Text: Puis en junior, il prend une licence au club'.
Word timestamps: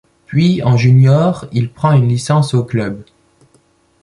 Puis 0.25 0.63
en 0.63 0.77
junior, 0.77 1.45
il 1.51 1.71
prend 1.71 1.91
une 1.91 2.07
licence 2.07 2.55
au 2.55 2.63
club'. 2.63 3.05